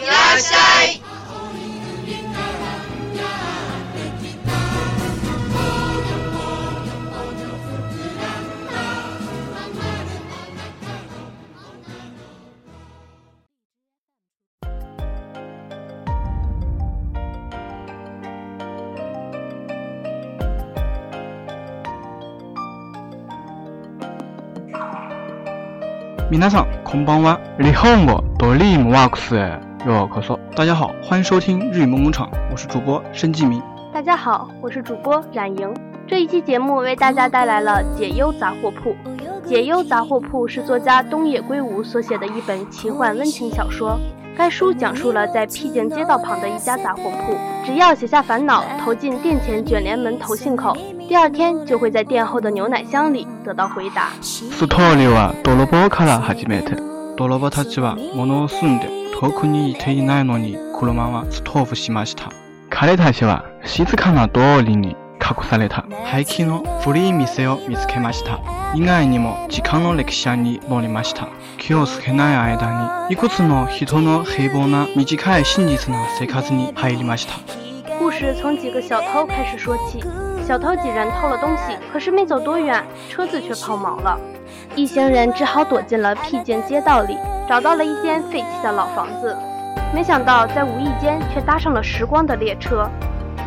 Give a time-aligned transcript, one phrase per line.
[0.00, 1.02] いらっしゃい
[26.30, 27.40] 皆さん、こんばんは。
[27.60, 29.18] 日本語ドリームワーク
[29.64, 29.69] ス。
[29.86, 30.38] 又咳嗽。
[30.54, 33.62] 大家好，欢迎收听日语萌萌场，我是主播申纪明。
[33.94, 35.72] 大家好，我是主播冉莹。
[36.06, 38.90] 这一期节目为大家带来了《解忧杂货铺》。
[39.52, 43.98] 《解忧杂货铺》是作家东野圭吾所写的一本奇幻温情小说。
[44.36, 50.74] 该书讲述了在僻静街道旁的一家杂货铺，只要写下烦恼投进店前卷帘门投信口，
[51.08, 54.08] 第二天就会在店后的牛奶箱里得到回答。
[54.22, 58.88] ストーリーはドロボカナハジメッ泥棒たちは物を住んで
[59.18, 62.30] 遠くにいていないのに車はストーブしました。
[62.70, 68.40] 彼たちは静かな通りに隠された廃棄の古い店を見つけました。
[68.74, 71.28] 以外にも時間の歴史に乗りました。
[71.58, 77.34] 気をつけない間にいくつの人の平凡な短い真実な生活に入りました。
[77.98, 80.02] 故事从几个小偷开始说起，
[80.46, 84.18] 小偷几人偷了东西，可是没走多远，车子却抛锚了。
[84.76, 87.16] 一行人只好躲进了僻静街道里，
[87.48, 89.36] 找到了一间废弃的老房子。
[89.94, 92.88] 没想到，在无意间却搭上了时光的列车，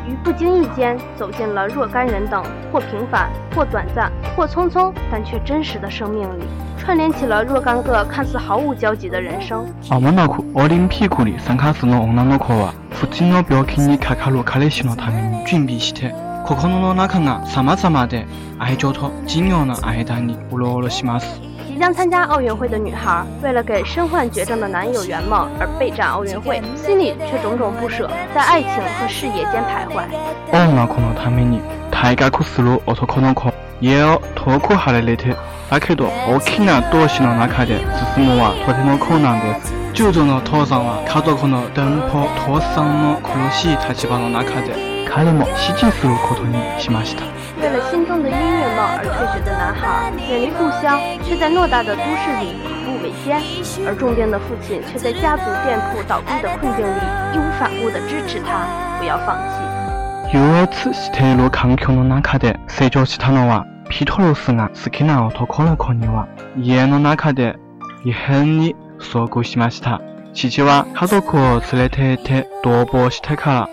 [0.07, 6.43] 于不经意间走进了若干人等或平凡、或短暂、或匆匆，但却真实的生命里，
[6.77, 9.65] 串联起了若干个看似毫无交集的人生。
[16.43, 16.51] 即
[21.79, 30.01] 将参加奥运会的女孩，为了给身患绝症的男友圆梦而备战奥运会，心里却种种不舍，在爱情和事业间徘徊。
[30.51, 31.59] 哦，那可能太美丽，
[31.89, 33.49] 太该苦思路，我托可能苦。
[33.79, 35.33] 也要托苦下来那天，
[35.69, 39.45] 那克多我看了多西那那卡的，只是我话托他们可能的，
[39.93, 44.05] 就种诺头上话，看到可能灯泡托上了可能西台基
[45.15, 45.23] 为
[47.69, 52.53] 了心中的音乐梦而退学的男孩，远离故乡，却在偌大的都市里一
[52.83, 53.39] 步维艰；
[53.85, 56.89] 而重病的父亲却在家族店铺倒闭的困境里
[57.33, 58.65] 义无反顾地支持他，
[58.97, 59.61] 不要放弃。
[60.35, 61.67] 尤尔茨·特纳卡
[62.39, 62.47] 德·
[63.31, 66.27] 诺娃·皮托罗斯斯纳奥托科科尼娃·
[66.63, 67.43] 耶纳卡德·
[68.03, 70.01] 伊亨尼·索古西马西塔，
[70.95, 71.19] 卡多
[71.73, 72.01] 雷特·
[72.63, 73.67] 多波西特卡。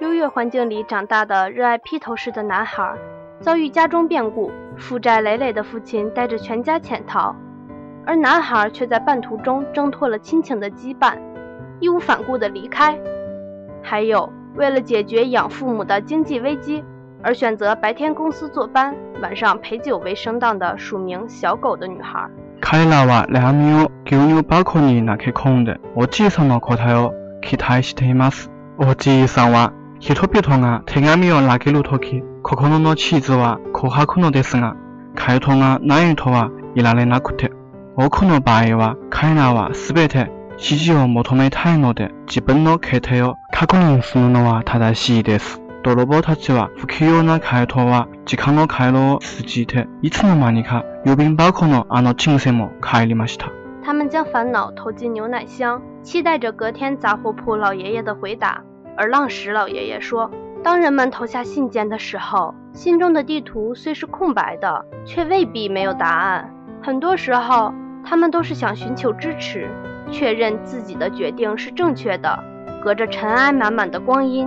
[0.00, 2.92] 优越环境里长大的热爱披头士的男孩，
[3.40, 7.32] 遭遇家中变故，负债累累的父亲带着全家潜逃，
[8.04, 11.16] 而男孩却在半途中挣脱了亲情的羁绊，
[11.78, 12.98] 义无反顾的离开。
[13.80, 16.84] 还有为了解决养父母的经济危机
[17.22, 22.28] 而选择白天公司坐班，晚上陪酒为生当的署名小狗的女孩。
[22.64, 27.12] 彼らは悩みを牛乳箱に投げ込んで、おじいさんの答えを
[27.42, 28.50] 期待しています。
[28.78, 34.76] おじいさんは、人々が手紙を投げるとき、心の地図は琥珀のですが、
[35.16, 37.50] 回答がないとはいられなくて、
[37.98, 45.61] 多くの場合は彼らはすべて指示を求めたいので、自分の決定を確認するのは正しいです。
[45.82, 53.50] 多罗波塔奇娃、福克尤娜、凯托娃、吉康诺、凯罗斯吉特、伊兹诺、玛尼卡、阅兵宝可梦、阿诺、金克赛蒙、卡伊里、马西塔。
[53.84, 58.62] 他们将烦恼投进牛奶箱，期待着隔天杂货铺老爷爷的回答。
[58.96, 60.30] 而浪石老爷爷说，
[60.62, 66.54] 当人们投下信件的时候，心中的地图虽是空白的，却未必没有答案。
[66.84, 67.74] 很多时候，
[68.06, 69.68] 他们都是想寻求支持，
[70.12, 72.38] 确认自己的决定是正确的。
[72.84, 74.46] 隔着尘埃满满的光阴。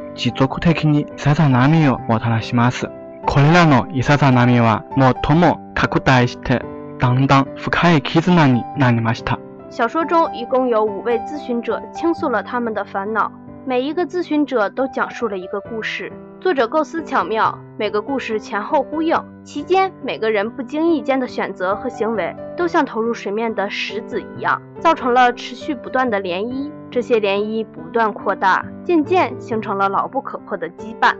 [0.15, 2.87] 地質的に浅層波をもたらします。
[3.25, 6.61] これらの浅層波はもも拡大して、
[6.99, 9.39] だんだん深い地に馴染ました。
[9.69, 13.31] 小说中一共有五位咨询者倾诉了他们的烦恼，
[13.65, 16.11] 每一个咨询者都讲述了一个故事。
[16.41, 26.71] 作者构思巧妙，每个故事前后呼应，其间每个人不经意间的选择和行为，都像投入水面的石子一样，造成了持续不断的涟漪。
[26.89, 31.13] 这些涟漪不断扩大，渐渐形成了牢不可破的羁绊。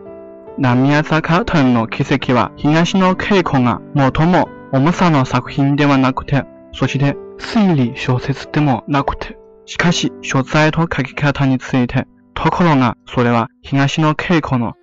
[0.57, 1.53] 南米ヤザカウト
[1.91, 9.37] 奇跡は東の軽空が最も重さの作品ではなくて、そして推理小説でもなくて、
[9.67, 14.73] しかし小説へと書きついて、ところがそれは東の稽古の。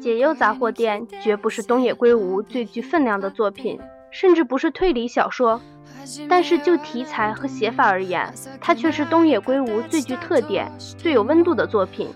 [0.00, 3.76] 解忧杂货店绝不是东野圭吾最具分量的作品，
[4.12, 5.60] 甚至不是推理小说。
[6.28, 12.08] 但是就题材和写法而言，它却是东野圭吾最具特点、最有温度的作品。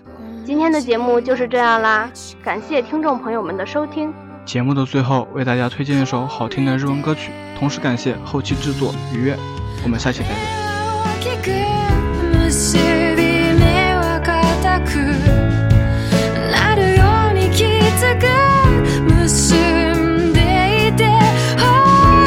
[0.45, 2.09] 今天的节目就是这样啦，
[2.41, 4.13] 感谢听众朋友们的收听。
[4.45, 9.35] 节目的最后，为大家推荐一首好听的日文歌曲，同时感谢后期制作愉悦。
[9.83, 10.29] 我们下期再
[11.41, 11.94] 见。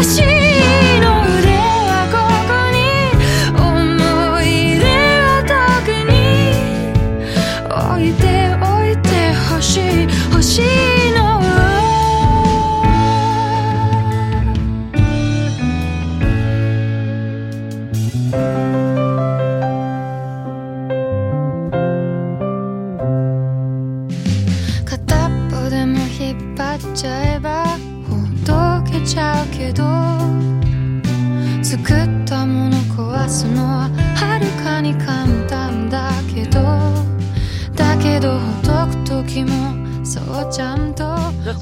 [0.08, 0.37] しい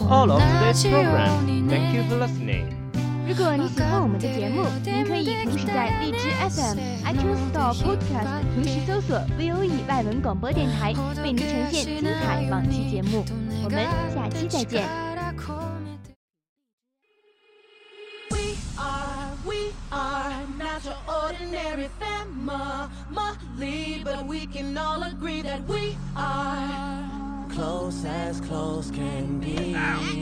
[0.01, 0.07] 如
[3.37, 6.77] 果你喜欢我们的节目，您可以同时在荔枝 FM、
[7.07, 13.25] iTwo Store Podcast 同时搜索 V O E 外文广播电台，为您呈现精彩往期节目。
[13.65, 13.85] 我们
[14.15, 14.87] 下期再见。
[27.57, 29.75] close as close can be.
[29.75, 30.16] Ow.